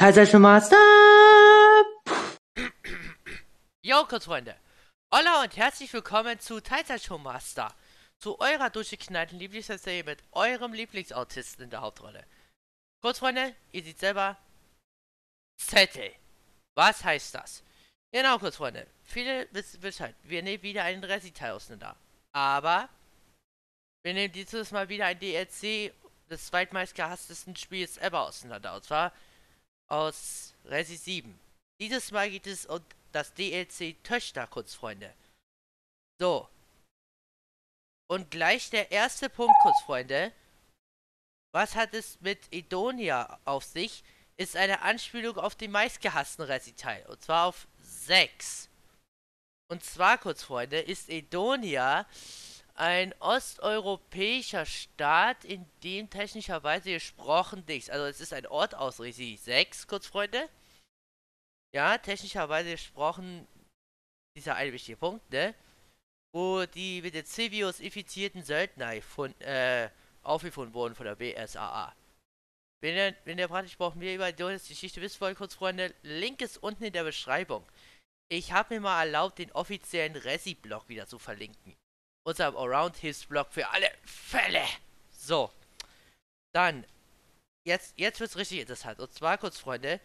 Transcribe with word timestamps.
Teilzeit 0.00 0.32
Master! 0.40 0.78
Jo, 3.82 4.06
kurz 4.08 4.24
Freunde. 4.24 4.56
Hola 5.14 5.42
und 5.42 5.54
herzlich 5.58 5.92
willkommen 5.92 6.40
zu 6.40 6.62
Teilzeitshow 6.62 7.18
Master. 7.18 7.74
Zu 8.18 8.40
eurer 8.40 8.70
durchgeknallten 8.70 9.38
Lieblingsserie 9.38 10.02
mit 10.04 10.24
eurem 10.32 10.72
Lieblingsautisten 10.72 11.64
in 11.64 11.70
der 11.70 11.82
Hauptrolle. 11.82 12.24
Kurz 13.02 13.18
Freunde, 13.18 13.54
ihr 13.72 13.84
seht 13.84 13.98
selber 13.98 14.38
Zettel. 15.58 16.14
Was 16.74 17.04
heißt 17.04 17.34
das? 17.34 17.62
Genau, 18.10 18.38
kurz 18.38 18.56
Freunde. 18.56 18.86
Viele 19.02 19.48
wissen 19.52 19.82
Bescheid. 19.82 20.14
Wir 20.22 20.42
nehmen 20.42 20.62
wieder 20.62 20.84
einen 20.84 21.04
Resi-Teil 21.04 21.52
auseinander. 21.52 21.94
Aber 22.32 22.88
wir 24.02 24.14
nehmen 24.14 24.32
dieses 24.32 24.70
Mal 24.70 24.88
wieder 24.88 25.04
ein 25.04 25.20
DLC 25.20 25.92
des 26.30 26.46
zweitmeist 26.46 26.94
gehasstesten 26.94 27.54
Spiels 27.54 27.98
ever 27.98 28.22
auseinander. 28.22 28.76
Und 28.76 28.84
zwar 28.84 29.12
aus 29.90 30.54
Resi 30.64 30.96
7. 30.96 31.38
Dieses 31.80 32.10
Mal 32.10 32.30
geht 32.30 32.46
es 32.46 32.66
um 32.66 32.80
das 33.12 33.34
DLC 33.34 34.02
Töchter, 34.04 34.46
Kurzfreunde. 34.46 35.12
So. 36.20 36.48
Und 38.08 38.30
gleich 38.30 38.70
der 38.70 38.90
erste 38.90 39.28
Punkt, 39.28 39.54
Kurzfreunde. 39.62 40.32
Was 41.52 41.74
hat 41.74 41.94
es 41.94 42.20
mit 42.20 42.52
Edonia 42.52 43.40
auf 43.44 43.64
sich? 43.64 44.04
Ist 44.36 44.56
eine 44.56 44.82
Anspielung 44.82 45.36
auf 45.36 45.54
den 45.54 45.70
meistgehassten 45.70 46.44
Resi-Teil. 46.44 47.06
Und 47.06 47.22
zwar 47.22 47.46
auf 47.46 47.66
6. 47.82 48.68
Und 49.68 49.84
zwar, 49.84 50.18
Kurzfreunde, 50.18 50.80
ist 50.80 51.08
Edonia 51.08 52.06
ein 52.80 53.12
osteuropäischer 53.20 54.64
Staat, 54.64 55.44
in 55.44 55.66
dem 55.84 56.08
technischerweise 56.08 56.92
gesprochen 56.92 57.62
nichts. 57.68 57.90
Also 57.90 58.06
es 58.06 58.22
ist 58.22 58.32
ein 58.32 58.46
Ort 58.46 58.74
aus 58.74 59.00
Resi 59.00 59.36
6, 59.36 59.86
kurz 59.86 60.06
Freunde. 60.06 60.48
Ja, 61.74 61.98
technischerweise 61.98 62.70
gesprochen, 62.70 63.46
dieser 64.34 64.54
eine 64.56 64.72
wichtige 64.72 64.96
Punkt, 64.96 65.30
ne? 65.30 65.54
Wo 66.34 66.64
die 66.64 67.02
mit 67.02 67.12
den 67.12 67.26
Civius 67.26 67.80
infizierten 67.80 68.42
Söldner 68.42 69.02
von, 69.02 69.38
äh, 69.42 69.90
aufgefunden 70.22 70.72
wurden 70.72 70.94
von 70.94 71.04
der 71.04 71.16
BSAA. 71.16 71.94
Wenn 72.82 72.96
ihr, 72.96 73.14
wenn 73.26 73.38
ihr 73.38 73.48
praktisch 73.48 73.76
braucht 73.76 73.96
mehr 73.96 74.14
über 74.14 74.32
die 74.32 74.42
Geschichte 74.42 75.02
wissen 75.02 75.20
wollt, 75.20 75.36
kurz 75.36 75.54
Freunde, 75.54 75.94
Link 76.02 76.40
ist 76.40 76.56
unten 76.56 76.84
in 76.84 76.94
der 76.94 77.04
Beschreibung. 77.04 77.66
Ich 78.30 78.52
habe 78.52 78.74
mir 78.74 78.80
mal 78.80 79.04
erlaubt, 79.04 79.38
den 79.38 79.52
offiziellen 79.52 80.16
Resi-Blog 80.16 80.88
wieder 80.88 81.06
zu 81.06 81.18
verlinken 81.18 81.76
unserem 82.24 82.56
Around-Hilfsblock 82.56 83.52
für 83.52 83.68
alle 83.68 83.90
Fälle. 84.04 84.64
So. 85.10 85.50
Dann, 86.52 86.84
jetzt, 87.64 87.94
jetzt 87.96 88.20
es 88.20 88.36
richtig 88.36 88.60
interessant. 88.60 89.00
Und 89.00 89.12
zwar, 89.12 89.38
kurz 89.38 89.58
Freunde, 89.58 90.00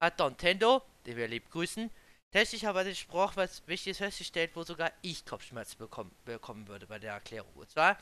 hat 0.00 0.18
Nintendo, 0.18 0.82
den 1.06 1.16
wir 1.16 1.28
lieb 1.28 1.50
grüßen, 1.50 1.90
technischerweise 2.32 2.90
gesprochen, 2.90 3.36
was 3.36 3.66
Wichtiges 3.66 3.98
festgestellt, 3.98 4.50
wo 4.54 4.64
sogar 4.64 4.92
ich 5.02 5.24
Kopfschmerzen 5.24 5.78
bekommen, 5.78 6.14
bekommen 6.24 6.66
würde 6.66 6.86
bei 6.86 6.98
der 6.98 7.12
Erklärung. 7.12 7.52
Und 7.54 7.70
zwar, 7.70 7.96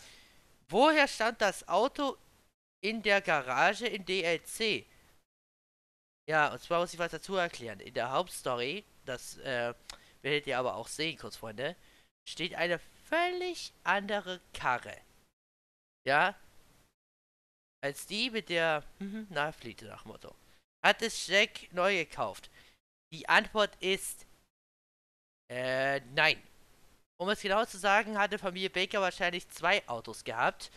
woher 0.68 1.06
stand 1.06 1.40
das 1.40 1.68
Auto 1.68 2.16
in 2.80 3.02
der 3.02 3.20
Garage 3.20 3.86
in 3.86 4.04
DLC? 4.04 4.86
Ja, 6.28 6.52
und 6.52 6.62
zwar 6.62 6.80
muss 6.80 6.94
ich 6.94 6.98
was 6.98 7.12
dazu 7.12 7.36
erklären. 7.36 7.80
In 7.80 7.94
der 7.94 8.10
Hauptstory, 8.10 8.84
das 9.04 9.36
äh, 9.38 9.74
werdet 10.22 10.46
ihr 10.46 10.58
aber 10.58 10.76
auch 10.76 10.88
sehen, 10.88 11.18
kurz 11.18 11.36
Freunde, 11.36 11.76
steht 12.24 12.54
eine 12.54 12.80
völlig 13.12 13.72
andere 13.84 14.40
Karre. 14.52 14.96
Ja? 16.06 16.34
Als 17.84 18.06
die 18.06 18.30
mit 18.30 18.48
der 18.48 18.84
hm, 18.98 19.26
na 19.30 19.52
fliegt 19.52 19.82
nach 19.82 20.04
Motto. 20.04 20.34
Hat 20.84 21.02
es 21.02 21.26
Jack 21.26 21.72
neu 21.72 21.94
gekauft? 21.96 22.50
Die 23.12 23.28
Antwort 23.28 23.76
ist 23.82 24.26
äh, 25.50 26.00
nein. 26.14 26.42
Um 27.20 27.28
es 27.28 27.42
genau 27.42 27.64
zu 27.64 27.78
sagen, 27.78 28.18
hatte 28.18 28.38
Familie 28.38 28.70
Baker 28.70 29.00
wahrscheinlich 29.00 29.48
zwei 29.48 29.86
Autos 29.88 30.24
gehabt. 30.24 30.70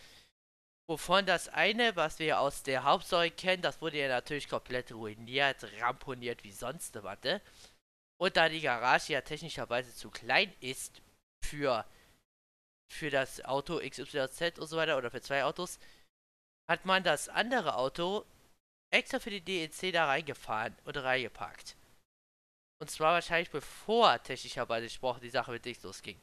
Wovon 0.87 1.25
das 1.25 1.47
eine, 1.49 1.95
was 1.95 2.19
wir 2.19 2.39
aus 2.39 2.61
der 2.61 2.83
Hauptstory 2.83 3.31
kennen, 3.31 3.63
das 3.63 3.81
wurde 3.81 3.97
ja 3.97 4.07
natürlich 4.07 4.47
komplett 4.47 4.91
ruiniert, 4.91 5.65
ramponiert 5.79 6.43
wie 6.43 6.51
sonst 6.51 7.01
was. 7.01 7.41
Und 8.21 8.37
da 8.37 8.49
die 8.49 8.61
Garage 8.61 9.13
ja 9.13 9.21
technischerweise 9.21 9.95
zu 9.95 10.11
klein 10.11 10.53
ist 10.59 11.01
für 11.43 11.85
für 12.91 13.09
das 13.09 13.44
Auto 13.46 13.79
XYZ 13.79 14.59
und 14.59 14.68
so 14.68 14.78
weiter 14.78 14.97
oder 14.97 15.12
für 15.12 15.22
zwei 15.22 15.44
Autos, 15.44 15.79
hat 16.69 16.85
man 16.85 17.03
das 17.03 17.29
andere 17.29 17.75
Auto 17.75 18.25
extra 18.91 19.19
für 19.19 19.29
die 19.29 19.41
DLC 19.41 19.91
da 19.91 20.06
reingefahren 20.06 20.75
und 20.85 20.97
reingepackt. 20.97 21.75
Und 22.81 22.90
zwar 22.90 23.13
wahrscheinlich 23.13 23.50
bevor 23.50 24.22
technischerweise 24.23 24.88
gesprochen 24.88 25.22
die 25.22 25.29
Sache 25.29 25.51
mit 25.51 25.66
dich 25.66 25.81
losging. 25.81 26.19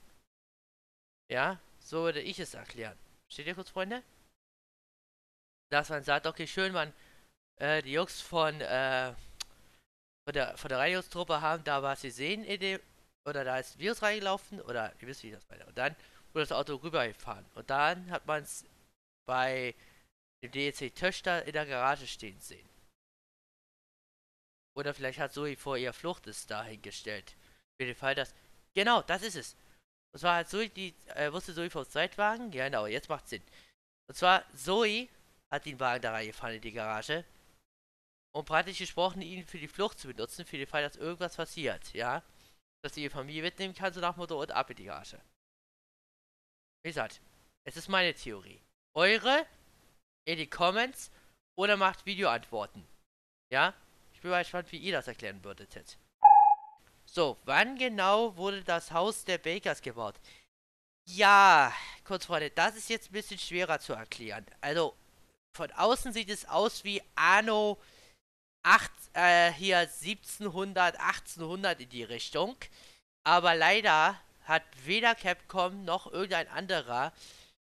Ja, 1.31 1.59
so 1.81 2.03
würde 2.03 2.21
ich 2.21 2.39
es 2.39 2.55
erklären. 2.55 2.99
Steht 3.31 3.47
ihr 3.47 3.55
kurz, 3.55 3.71
Freunde? 3.71 4.03
Dass 5.71 5.89
man 5.89 6.03
sagt, 6.03 6.27
okay, 6.27 6.47
schön, 6.47 6.73
man, 6.73 6.93
äh, 7.57 7.83
die 7.83 7.93
Jungs 7.93 8.21
von, 8.21 8.61
äh, 8.61 9.15
von 10.25 10.35
der, 10.35 10.57
von 10.59 10.69
der 10.69 10.79
Reinigungstruppe 10.79 11.41
haben 11.41 11.65
da 11.65 11.83
was 11.83 12.03
gesehen 12.03 12.45
in 12.45 12.61
dem, 12.61 12.81
oder 13.25 13.45
da 13.45 13.59
ist 13.59 13.77
ein 13.77 13.79
Virus 13.79 14.03
reingelaufen, 14.03 14.61
oder 14.61 14.93
ihr 15.01 15.09
wisst, 15.09 15.23
wie 15.23 15.31
das 15.31 15.49
meine. 15.49 15.65
Und 15.65 15.79
dann 15.79 15.97
wurde 16.35 16.47
das 16.47 16.53
Auto 16.53 16.77
rübergefahren. 16.77 17.45
Und 17.55 17.71
dann 17.71 18.11
hat 18.11 18.27
man 18.27 18.43
es 18.43 18.65
bei 19.27 19.75
dem 20.43 20.51
DLC 20.51 20.95
Töchter 20.95 21.45
in 21.45 21.53
der 21.53 21.67
Garage 21.67 22.07
stehen 22.07 22.41
sehen. 22.41 22.69
Oder 24.75 24.95
vielleicht 24.95 25.19
hat 25.19 25.33
Zoe 25.33 25.57
vor 25.57 25.77
ihr 25.77 25.93
Flucht 25.93 26.27
es 26.27 26.47
dahingestellt. 26.47 27.37
Für 27.79 27.87
den 27.87 27.95
Fall, 27.95 28.15
dass. 28.15 28.35
Genau, 28.75 29.03
das 29.03 29.23
ist 29.23 29.37
es. 29.37 29.57
Und 30.13 30.21
zwar 30.21 30.37
hat 30.39 30.49
Zoe 30.49 30.69
die. 30.69 30.95
Äh, 31.15 31.33
wusste 31.33 31.55
Zoe 31.55 31.71
vom 31.71 31.85
Zweitwagen? 31.85 32.53
Ja, 32.53 32.65
genau, 32.65 32.87
jetzt 32.87 33.09
macht 33.09 33.29
Sinn. 33.29 33.43
Und 34.09 34.15
zwar, 34.15 34.45
Zoe 34.55 35.09
hat 35.51 35.67
den 35.67 35.79
Wagen 35.79 36.03
da 36.03 36.13
reingefahren 36.13 36.57
in 36.57 36.63
die 36.63 36.73
Garage. 36.73 37.25
Um 38.35 38.47
praktisch 38.47 38.79
gesprochen, 38.79 39.21
ihn 39.21 39.47
für 39.47 39.59
die 39.59 39.69
Flucht 39.69 39.99
zu 39.99 40.09
benutzen, 40.09 40.47
für 40.47 40.57
den 40.57 40.67
Fall, 40.67 40.83
dass 40.83 40.97
irgendwas 40.97 41.37
passiert, 41.37 41.93
ja? 41.93 42.23
Dass 42.83 42.95
sie 42.95 43.03
ihre 43.03 43.11
Familie 43.11 43.43
mitnehmen 43.43 43.75
kann, 43.75 43.93
so 43.93 44.01
nach 44.01 44.17
Motto 44.17 44.41
und 44.41 44.51
ab 44.53 44.71
in 44.71 44.77
die 44.77 44.85
Garage. 44.85 45.21
Wie 46.83 46.91
gesagt, 46.91 47.21
es 47.65 47.77
ist 47.77 47.89
meine 47.89 48.15
Theorie. 48.15 48.61
Eure 48.95 49.47
in 50.25 50.37
die 50.37 50.49
Comments 50.49 51.11
oder 51.57 51.77
macht 51.77 52.07
Videoantworten. 52.07 52.87
Ja? 53.51 53.75
Ich 54.13 54.21
bin 54.21 54.31
mal 54.31 54.43
gespannt, 54.43 54.71
wie 54.73 54.79
ihr 54.79 54.93
das 54.93 55.09
erklären 55.09 55.43
würdet. 55.45 55.99
So, 57.05 57.39
wann 57.45 57.77
genau 57.77 58.37
wurde 58.37 58.63
das 58.65 58.91
Haus 58.91 59.25
der 59.25 59.39
Bakers 59.39 59.83
gebaut? 59.83 60.19
Ja, 61.09 61.73
kurz 62.05 62.27
Freunde, 62.27 62.51
das 62.51 62.77
ist 62.77 62.89
jetzt 62.89 63.11
ein 63.11 63.13
bisschen 63.13 63.39
schwerer 63.39 63.81
zu 63.81 63.93
erklären. 63.93 64.47
Also, 64.61 64.97
von 65.57 65.71
außen 65.73 66.13
sieht 66.13 66.31
es 66.31 66.47
aus 66.47 66.85
wie 66.85 67.03
Anno 67.15 67.81
8, 68.63 68.91
äh, 69.15 69.53
hier 69.53 69.79
1700, 69.81 70.99
1800 71.01 71.81
in 71.81 71.89
die 71.89 72.05
Richtung. 72.05 72.57
Aber 73.25 73.55
leider 73.55 74.21
hat 74.45 74.63
weder 74.85 75.15
Capcom 75.15 75.85
noch 75.85 76.11
irgendein 76.11 76.49
anderer 76.49 77.13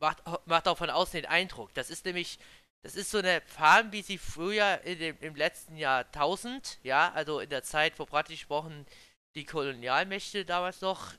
Macht, 0.00 0.22
macht 0.46 0.68
auch 0.68 0.78
von 0.78 0.90
außen 0.90 1.22
den 1.22 1.26
Eindruck. 1.26 1.72
Das 1.74 1.90
ist 1.90 2.04
nämlich, 2.04 2.38
das 2.82 2.96
ist 2.96 3.10
so 3.10 3.18
eine 3.18 3.40
Farm, 3.42 3.92
wie 3.92 4.02
sie 4.02 4.18
früher 4.18 4.80
in 4.82 4.98
dem, 4.98 5.16
im 5.20 5.36
letzten 5.36 5.76
Jahrtausend, 5.76 6.78
ja, 6.82 7.12
also 7.12 7.40
in 7.40 7.50
der 7.50 7.62
Zeit, 7.62 7.98
wo 7.98 8.06
praktisch 8.06 8.40
gesprochen 8.40 8.86
die 9.34 9.44
Kolonialmächte 9.44 10.44
damals 10.44 10.80
noch 10.80 11.12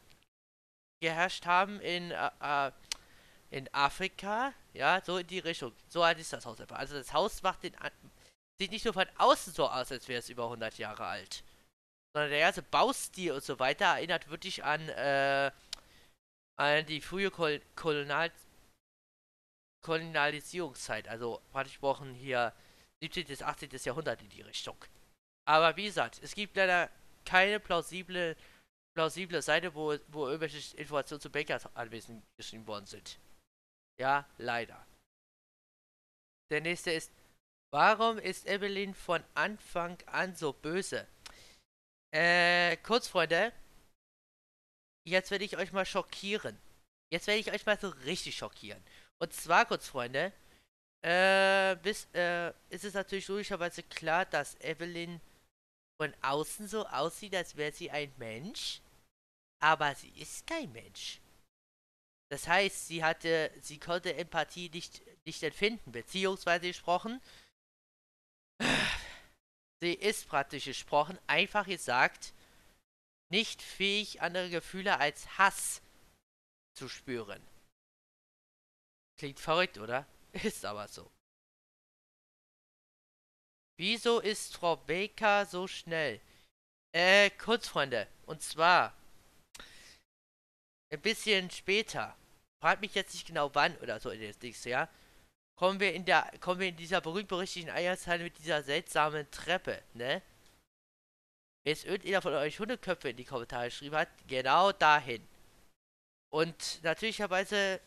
geherrscht 1.02 1.46
haben 1.46 1.80
in 1.80 2.12
äh, 2.12 2.30
äh 2.40 2.72
in 3.52 3.68
Afrika, 3.74 4.54
ja, 4.74 5.02
so 5.04 5.18
in 5.18 5.28
die 5.28 5.40
Richtung. 5.40 5.74
So 5.88 6.04
alt 6.04 6.20
ist 6.20 6.34
das 6.34 6.46
Haus 6.46 6.60
einfach. 6.60 6.78
Also 6.78 6.96
das 6.96 7.14
Haus 7.14 7.42
macht 7.42 7.64
den, 7.64 7.76
sieht 8.60 8.72
nicht 8.72 8.86
nur 8.86 8.94
von 8.94 9.08
außen 9.18 9.54
so 9.54 9.68
aus, 9.68 9.92
als 9.92 10.08
wäre 10.08 10.20
es 10.20 10.30
über 10.30 10.44
100 10.46 10.78
Jahre 10.78 11.06
alt. 11.06 11.44
Sondern 12.14 12.32
der 12.32 12.42
ganze 12.42 12.64
Baustil 12.64 13.32
und 13.34 13.44
so 13.44 13.60
weiter 13.60 13.86
erinnert 13.86 14.30
wirklich 14.30 14.64
an, 14.64 14.88
äh, 14.90 15.52
an 16.58 16.86
die 16.86 17.02
frühe 17.02 17.32
Kol 17.32 17.62
Kolonial 17.76 18.32
Kolonialisierungszeit. 19.84 21.08
Also 21.08 21.42
praktisch 21.52 21.74
gesprochen 21.74 22.14
hier 22.14 22.54
17. 23.02 23.26
bis 23.26 23.42
18. 23.42 23.70
Jahrhundert 23.84 24.22
in 24.22 24.30
die 24.30 24.42
Richtung. 24.42 24.78
Aber 25.48 25.76
wie 25.78 25.86
gesagt, 25.86 26.20
es 26.22 26.36
gibt 26.36 26.58
leider 26.58 26.90
keine 27.26 27.60
plausible, 27.60 28.36
plausible 28.96 29.42
Seite, 29.42 29.74
wo, 29.74 29.96
wo 30.10 30.28
irgendwelche 30.28 30.78
Informationen 30.78 31.22
zu 31.22 31.32
Bakers 31.32 31.74
Anwesen 31.76 32.24
geschrieben 32.38 32.68
worden 32.68 32.86
sind. 32.86 33.18
Ja, 34.00 34.26
leider. 34.38 34.86
Der 36.50 36.62
nächste 36.62 36.92
ist, 36.92 37.12
warum 37.72 38.18
ist 38.18 38.48
Evelyn 38.48 38.94
von 38.94 39.24
Anfang 39.36 39.98
an 40.08 40.36
so 40.36 40.54
böse? 40.54 41.06
Äh, 42.12 42.78
kurz, 42.78 43.08
Freunde. 43.08 43.52
Jetzt 45.06 45.32
werde 45.32 45.44
ich 45.44 45.58
euch 45.58 45.74
mal 45.74 45.86
schockieren. 45.86 46.58
Jetzt 47.12 47.28
werde 47.28 47.40
ich 47.40 47.52
euch 47.52 47.66
mal 47.66 47.80
so 47.80 47.90
richtig 48.06 48.38
schockieren. 48.38 48.82
Und 49.20 49.34
zwar, 49.34 49.66
kurz 49.66 49.90
Freunde, 49.90 50.32
äh, 51.04 51.76
bis, 51.78 52.08
äh, 52.14 52.54
ist 52.70 52.86
es 52.86 52.94
natürlich 52.94 53.28
logischerweise 53.28 53.84
klar, 53.84 54.26
dass 54.26 54.60
Evelyn 54.62 55.20
von 56.02 56.14
außen 56.22 56.68
so 56.68 56.88
aussieht, 56.88 57.36
als 57.36 57.56
wäre 57.58 57.74
sie 57.74 57.92
ein 57.92 58.14
Mensch. 58.18 58.82
Aber 59.62 59.94
sie 59.96 60.12
ist 60.12 60.48
kein 60.48 60.72
Mensch. 60.72 61.20
Das 62.30 62.48
heißt, 62.48 62.88
sie 62.88 63.04
hatte, 63.04 63.52
sie 63.60 63.80
konnte 63.80 64.16
Empathie 64.16 64.70
nicht, 64.70 65.02
nicht 65.26 65.42
empfinden, 65.42 65.92
beziehungsweise 65.92 66.68
gesprochen. 66.68 67.20
Sie 69.82 69.94
ist 69.94 70.28
praktisch 70.28 70.66
gesprochen, 70.66 71.18
einfach 71.26 71.66
gesagt, 71.66 72.34
nicht 73.30 73.62
fähig, 73.62 74.22
andere 74.22 74.50
Gefühle 74.50 75.00
als 75.00 75.38
Hass 75.38 75.82
zu 76.74 76.88
spüren. 76.88 77.42
Klingt 79.18 79.40
verrückt, 79.40 79.78
oder? 79.78 80.06
Ist 80.44 80.66
aber 80.66 80.88
so. 80.88 81.10
Wieso 83.78 84.20
ist 84.20 84.58
Frau 84.58 84.76
Baker 84.76 85.46
so 85.46 85.66
schnell? 85.66 86.20
Äh, 86.92 87.30
kurz, 87.30 87.70
Freunde. 87.70 88.08
Und 88.26 88.42
zwar 88.42 88.94
ein 90.92 91.02
bisschen 91.02 91.50
später. 91.52 92.16
Fragt 92.62 92.82
mich 92.82 92.96
jetzt 92.96 93.14
nicht 93.14 93.28
genau 93.28 93.54
wann 93.54 93.76
oder 93.78 94.00
so 94.00 94.10
in 94.10 94.22
das 94.22 94.42
nächste 94.42 94.72
Jahr. 94.72 94.90
Kommen 95.58 95.80
wir 95.80 95.94
in 95.94 96.06
der, 96.06 96.32
kommen 96.40 96.60
wir 96.60 96.70
in 96.70 96.78
dieser 96.78 97.02
berühmt-berüchtigten 97.02 97.72
Eierzeile 97.72 98.24
mit 98.24 98.38
dieser 98.40 98.64
seltsamen 98.64 99.30
Treppe, 99.32 99.82
ne? 99.94 100.22
Jetzt 101.66 101.86
irgendjemand 101.86 102.24
von 102.24 102.34
euch 102.34 102.60
Hundeköpfe 102.60 103.10
in 103.10 103.18
die 103.18 103.26
Kommentare 103.26 103.66
geschrieben 103.66 103.96
hat, 103.96 104.10
genau 104.28 104.72
dahin. 104.72 105.28
Und 106.32 106.82
natürlicherweise 106.84 107.82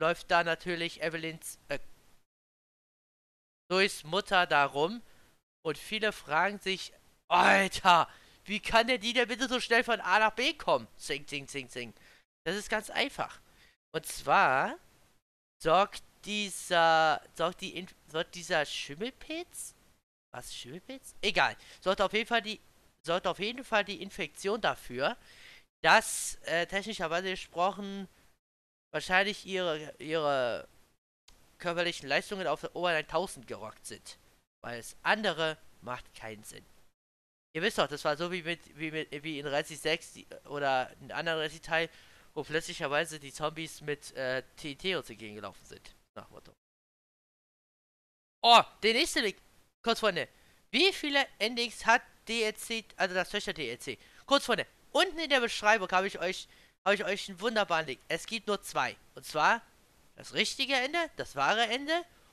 läuft 0.00 0.30
da 0.30 0.44
natürlich 0.44 1.02
Evelyns 1.02 1.58
äh, 1.68 1.78
durchs 3.70 4.04
Mutter 4.04 4.46
darum 4.46 5.02
und 5.62 5.78
viele 5.78 6.12
fragen 6.12 6.58
sich, 6.58 6.92
Alter, 7.28 8.08
wie 8.44 8.60
kann 8.60 8.86
der 8.86 8.98
die 8.98 9.14
denn 9.14 9.28
bitte 9.28 9.48
so 9.48 9.60
schnell 9.60 9.82
von 9.82 10.00
A 10.00 10.18
nach 10.18 10.32
B 10.32 10.52
kommen? 10.52 10.86
Sing, 10.96 11.26
sing, 11.26 11.48
sing, 11.48 11.68
sing. 11.68 11.94
Das 12.44 12.56
ist 12.56 12.68
ganz 12.68 12.90
einfach. 12.90 13.40
Und 13.92 14.06
zwar 14.06 14.76
sorgt 15.62 16.02
dieser, 16.24 17.20
sorgt 17.34 17.60
die, 17.60 17.86
sorgt 18.08 18.34
dieser 18.34 18.64
Schimmelpilz, 18.64 19.74
was 20.32 20.54
Schimmelpilz? 20.54 21.14
Egal. 21.22 21.56
Sorgt 21.80 22.00
auf 22.00 22.12
jeden 22.12 22.26
Fall 22.26 22.42
die, 22.42 22.60
sorgt 23.02 23.26
auf 23.26 23.38
jeden 23.38 23.64
Fall 23.64 23.84
die 23.84 24.02
Infektion 24.02 24.60
dafür, 24.60 25.16
dass 25.82 26.36
äh, 26.44 26.66
technischerweise 26.66 27.30
gesprochen 27.30 28.08
wahrscheinlich 28.92 29.44
ihre, 29.46 29.94
ihre 29.98 30.68
körperlichen 31.58 32.08
Leistungen 32.08 32.46
auf 32.46 32.60
der 32.60 32.74
Ober 32.74 32.90
1000 32.90 33.46
gerockt 33.46 33.86
sind. 33.86 34.18
Weil 34.62 34.78
es 34.78 34.96
andere 35.02 35.58
macht 35.82 36.14
keinen 36.14 36.42
Sinn. 36.44 36.64
Ihr 37.54 37.62
wisst 37.62 37.78
doch, 37.78 37.86
das 37.86 38.04
war 38.04 38.16
so 38.16 38.32
wie 38.32 38.42
mit, 38.42 38.60
wie 38.76 38.90
mit, 38.90 39.22
wie 39.22 39.38
in 39.38 39.46
Resident 39.46 39.82
6 39.82 40.18
oder 40.46 40.90
in 41.00 41.12
anderen 41.12 41.38
Resident 41.38 41.66
Teil, 41.66 41.90
wo 42.34 42.42
plötzlicherweise 42.42 43.18
die 43.18 43.32
Zombies 43.32 43.80
mit 43.80 44.12
äh, 44.12 44.42
TNT 44.56 44.96
uns 44.96 45.10
entgegengelaufen 45.10 45.64
sind. 45.64 45.94
Nach 46.14 46.28
Motto. 46.30 46.52
Oh, 48.42 48.62
der 48.82 48.92
nächste 48.92 49.20
Link. 49.20 49.36
Kurz 49.82 50.00
Freunde. 50.00 50.28
Wie 50.70 50.92
viele 50.92 51.26
Endings 51.38 51.86
hat 51.86 52.02
DLC, 52.28 52.84
also 52.96 53.14
das 53.14 53.30
Töchter 53.30 53.52
DLC? 53.52 53.98
Kurz 54.26 54.44
Freunde. 54.44 54.66
Unten 54.90 55.18
in 55.18 55.30
der 55.30 55.40
Beschreibung 55.40 55.90
habe 55.90 56.06
ich 56.06 56.18
euch 56.18 56.48
habe 56.84 56.94
ich 56.96 57.04
euch 57.04 57.28
einen 57.28 57.40
wunderbaren 57.40 57.86
Link. 57.86 58.00
Es 58.08 58.26
gibt 58.26 58.46
nur 58.46 58.60
zwei. 58.62 58.96
Und 59.14 59.24
zwar 59.24 59.62
das 60.16 60.34
richtige 60.34 60.74
Ende, 60.74 60.98
das 61.16 61.34
wahre 61.34 61.62
Ende 61.62 61.92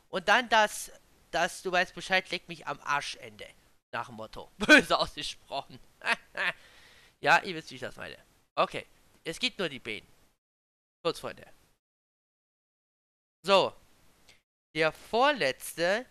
und 0.10 0.28
dann 0.28 0.50
das, 0.50 0.92
das, 1.32 1.62
du 1.62 1.72
weißt 1.72 1.96
Bescheid, 1.96 2.30
leg 2.32 2.48
mich 2.48 2.68
am 2.68 2.80
Arsch 2.82 3.16
Ende. 3.18 3.48
Nach 3.92 4.08
dem 4.08 4.16
Motto. 4.16 4.52
Böse 4.58 4.98
ausgesprochen. 4.98 5.80
ja, 7.22 7.42
ihr 7.44 7.56
wisst, 7.56 7.72
wie 7.72 7.76
ich 7.76 7.82
das 7.82 7.96
meine. 7.96 8.18
Okay. 8.56 8.86
Es 9.24 9.40
gibt 9.40 9.60
nur 9.60 9.70
die 9.70 9.80
beiden. 9.80 10.08
Kurz, 11.04 11.20
Freunde. 11.20 11.48
So. 13.46 13.74
Der 14.76 14.92
vorletzte. 14.92 16.06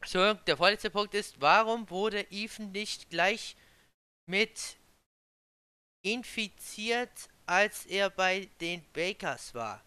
Entschuldigung, 0.00 0.44
der 0.44 0.56
vorletzte 0.56 0.90
Punkt 0.90 1.14
ist, 1.14 1.40
warum 1.40 1.88
wurde 1.90 2.26
Ethan 2.30 2.72
nicht 2.72 3.10
gleich 3.10 3.56
mit 4.26 4.76
infiziert, 6.04 7.28
als 7.46 7.86
er 7.86 8.10
bei 8.10 8.48
den 8.60 8.84
Bakers 8.92 9.54
war? 9.54 9.82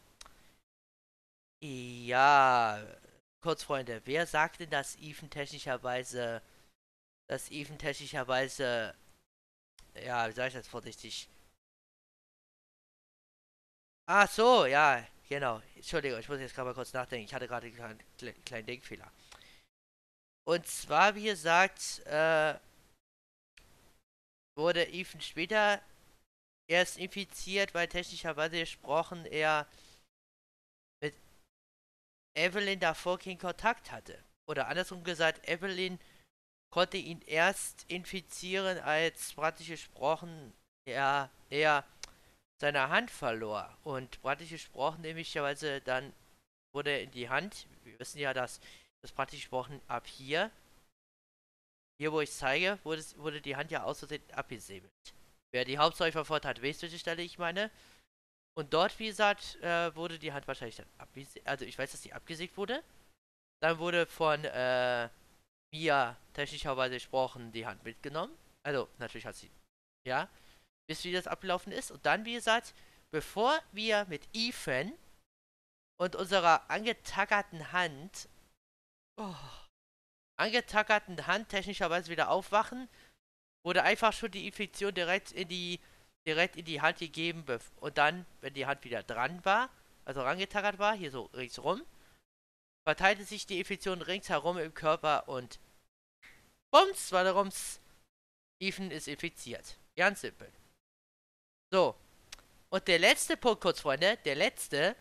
Ja, 1.63 2.83
kurz 3.41 3.63
Freunde, 3.63 4.01
wer 4.05 4.25
sagt 4.25 4.59
denn, 4.59 4.69
dass 4.69 4.95
Ethan 4.97 5.29
technischerweise, 5.29 6.41
dass 7.29 7.51
Ethan 7.51 7.77
technischerweise, 7.77 8.95
ja, 9.95 10.27
wie 10.27 10.33
sage 10.33 10.49
ich 10.49 10.53
das 10.53 10.67
vorsichtig? 10.67 11.27
Ach 14.07 14.29
so, 14.29 14.65
ja, 14.65 15.05
genau. 15.29 15.61
Entschuldigung, 15.75 16.19
ich 16.19 16.27
muss 16.27 16.39
jetzt 16.39 16.53
gerade 16.53 16.69
mal 16.69 16.73
kurz 16.73 16.93
nachdenken. 16.93 17.25
Ich 17.25 17.33
hatte 17.33 17.47
gerade 17.47 17.67
einen 17.67 17.75
kleinen, 18.17 18.43
kleinen 18.45 18.65
Denkfehler. 18.65 19.11
Und 20.45 20.65
zwar, 20.67 21.15
wie 21.15 21.25
gesagt, 21.25 21.99
äh, 22.05 22.59
wurde 24.57 24.87
Ethan 24.91 25.21
später 25.21 25.81
erst 26.67 26.97
infiziert, 26.97 27.73
weil 27.73 27.87
technischerweise 27.87 28.59
gesprochen 28.59 29.25
er 29.25 29.67
mit 31.01 31.15
Evelyn 32.35 32.79
davor 32.79 33.19
keinen 33.19 33.37
Kontakt 33.37 33.91
hatte. 33.91 34.23
Oder 34.47 34.67
andersrum 34.67 35.03
gesagt, 35.03 35.47
Evelyn 35.47 35.99
konnte 36.71 36.97
ihn 36.97 37.21
erst 37.21 37.85
infizieren, 37.89 38.79
als 38.79 39.33
praktisch 39.33 39.67
gesprochen 39.67 40.53
er, 40.87 41.29
er 41.49 41.85
seine 42.59 42.89
Hand 42.89 43.11
verlor. 43.11 43.77
Und 43.83 44.21
praktisch 44.21 44.49
gesprochen, 44.49 45.01
nämlicherweise 45.01 45.81
dann 45.81 46.13
wurde 46.73 46.99
in 46.99 47.11
die 47.11 47.29
Hand, 47.29 47.67
wir 47.83 47.99
wissen 47.99 48.19
ja, 48.19 48.33
dass 48.33 48.61
das 49.03 49.11
praktisch 49.11 49.41
gesprochen 49.41 49.81
ab 49.87 50.07
hier, 50.07 50.49
hier 51.99 52.11
wo 52.11 52.21
ich 52.21 52.31
zeige, 52.31 52.79
wurde, 52.83 53.03
wurde 53.17 53.41
die 53.41 53.55
Hand 53.55 53.69
ja 53.71 53.83
außerdem 53.83 54.21
abgesäbelt. 54.33 54.91
Wer 55.53 55.65
die 55.65 55.77
Hauptstory 55.77 56.11
verfolgt 56.11 56.45
hat, 56.45 56.63
weiß, 56.63 56.81
welche 56.81 56.97
Stelle 56.97 57.21
ich 57.21 57.37
meine. 57.37 57.69
Und 58.57 58.73
dort, 58.73 58.97
wie 58.99 59.07
gesagt, 59.07 59.57
äh, 59.61 59.93
wurde 59.95 60.17
die 60.17 60.33
Hand 60.33 60.47
wahrscheinlich 60.47 60.77
dann 60.77 60.89
abgesägt. 60.97 61.47
Also 61.47 61.65
ich 61.65 61.77
weiß, 61.77 61.91
dass 61.91 62.01
die 62.01 62.13
abgesägt 62.13 62.57
wurde. 62.57 62.83
Dann 63.61 63.77
wurde 63.77 64.05
von 64.05 64.43
äh, 64.45 65.09
Mia 65.73 66.17
technischerweise 66.33 66.95
gesprochen 66.95 67.51
die 67.51 67.65
Hand 67.65 67.83
mitgenommen. 67.83 68.35
Also 68.63 68.87
natürlich 68.97 69.25
hat 69.25 69.35
sie, 69.35 69.49
ja, 70.05 70.29
bis 70.87 71.03
wie 71.03 71.11
das 71.11 71.27
abgelaufen 71.27 71.71
ist. 71.71 71.91
Und 71.91 72.05
dann, 72.05 72.25
wie 72.25 72.33
gesagt, 72.33 72.73
bevor 73.11 73.59
wir 73.71 74.05
mit 74.05 74.27
Ethan 74.33 74.93
und 75.99 76.15
unserer 76.15 76.69
angetackerten 76.69 77.71
Hand, 77.71 78.29
oh, 79.17 79.35
angetackerten 80.39 81.27
Hand 81.27 81.49
technischerweise 81.49 82.11
wieder 82.11 82.29
aufwachen, 82.29 82.89
wurde 83.65 83.83
einfach 83.83 84.13
schon 84.13 84.31
die 84.31 84.47
Infektion 84.47 84.93
direkt 84.93 85.31
in 85.31 85.47
die 85.47 85.79
direkt 86.27 86.55
in 86.55 86.65
die 86.65 86.81
Hand 86.81 86.99
gegeben 86.99 87.43
und 87.77 87.97
dann, 87.97 88.25
wenn 88.41 88.53
die 88.53 88.65
Hand 88.65 88.83
wieder 88.83 89.03
dran 89.03 89.43
war, 89.43 89.69
also 90.05 90.21
rangetackert 90.21 90.77
war, 90.79 90.93
hier 90.95 91.11
so 91.11 91.23
ringsrum, 91.33 91.81
verteilte 92.83 93.23
sich 93.23 93.45
die 93.45 93.59
Infektion 93.59 94.01
ringsherum 94.01 94.57
im 94.57 94.73
Körper 94.73 95.27
und 95.27 95.59
bums, 96.71 97.11
war 97.11 97.23
darum's, 97.23 97.79
Ethan 98.59 98.91
ist 98.91 99.07
infiziert. 99.07 99.77
Ganz 99.95 100.21
simpel. 100.21 100.51
So. 101.71 101.95
Und 102.69 102.87
der 102.87 102.99
letzte 102.99 103.37
Punkt, 103.37 103.61
kurz 103.61 103.81
Freunde, 103.81 104.17
der 104.25 104.35
letzte, 104.35 104.95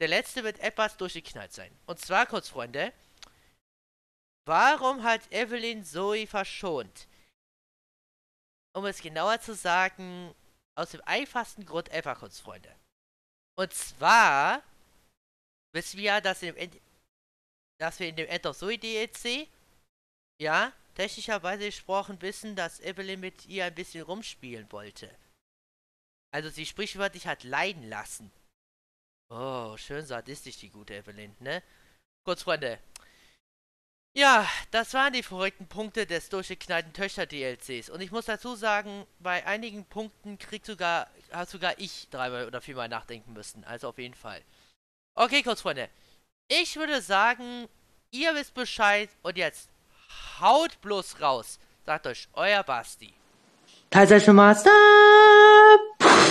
der 0.00 0.08
letzte 0.08 0.44
wird 0.44 0.58
etwas 0.58 0.96
durchgeknallt 0.96 1.52
sein. 1.52 1.74
Und 1.86 1.98
zwar, 2.00 2.26
kurz 2.26 2.48
Freunde, 2.48 2.92
warum 4.46 5.02
hat 5.02 5.32
Evelyn 5.32 5.84
Zoe 5.84 6.26
verschont? 6.26 7.08
um 8.74 8.84
es 8.86 9.00
genauer 9.00 9.40
zu 9.40 9.54
sagen, 9.54 10.34
aus 10.74 10.90
dem 10.90 11.00
einfachsten 11.04 11.64
Grund 11.64 11.88
ever, 11.90 12.16
kurz, 12.16 12.40
Freunde. 12.40 12.74
Und 13.56 13.72
zwar 13.72 14.62
wissen 15.72 15.98
wir 15.98 16.04
ja, 16.04 16.20
dass, 16.20 16.40
dem 16.40 16.56
dass 17.78 17.98
wir 18.00 18.08
in 18.08 18.16
dem 18.16 18.28
End 18.28 18.46
of 18.46 18.56
Zoe 18.56 18.78
DLC, 18.78 19.48
ja, 20.40 20.72
technischerweise 20.94 21.66
gesprochen 21.66 22.20
wissen, 22.22 22.56
dass 22.56 22.80
Evelyn 22.80 23.20
mit 23.20 23.46
ihr 23.46 23.64
ein 23.64 23.74
bisschen 23.74 24.02
rumspielen 24.02 24.70
wollte. 24.72 25.10
Also 26.32 26.50
sie 26.50 26.66
sprichwörtlich 26.66 27.26
hat 27.26 27.44
leiden 27.44 27.88
lassen. 27.88 28.30
Oh, 29.30 29.76
schön 29.76 30.04
sadistisch, 30.04 30.58
die 30.58 30.70
gute 30.70 30.94
Evelyn, 30.94 31.34
ne? 31.40 31.62
Kurz, 32.24 32.42
Freunde. 32.42 32.78
Ja, 34.16 34.48
das 34.70 34.94
waren 34.94 35.12
die 35.12 35.24
verrückten 35.24 35.66
Punkte 35.66 36.06
des 36.06 36.28
durchgeknallten 36.28 36.92
Töchter-DLCs. 36.92 37.90
Und 37.90 38.00
ich 38.00 38.12
muss 38.12 38.26
dazu 38.26 38.54
sagen, 38.54 39.06
bei 39.18 39.44
einigen 39.44 39.84
Punkten 39.86 40.38
kriegt 40.38 40.66
sogar, 40.66 41.10
hat 41.32 41.50
sogar 41.50 41.78
ich 41.80 42.08
dreimal 42.10 42.46
oder 42.46 42.60
viermal 42.60 42.88
nachdenken 42.88 43.32
müssen. 43.32 43.64
Also 43.64 43.88
auf 43.88 43.98
jeden 43.98 44.14
Fall. 44.14 44.40
Okay, 45.14 45.42
kurz 45.42 45.62
Freunde. 45.62 45.90
Ich 46.48 46.76
würde 46.76 47.00
sagen, 47.00 47.68
ihr 48.10 48.34
wisst 48.34 48.52
Bescheid 48.54 49.08
und 49.22 49.38
jetzt 49.38 49.70
haut 50.40 50.78
bloß 50.82 51.20
raus. 51.20 51.58
Sagt 51.86 52.06
euch 52.06 52.28
euer 52.34 52.62
Basti. 52.62 53.14
Teilzeit 53.90 54.26
Master! 54.28 54.70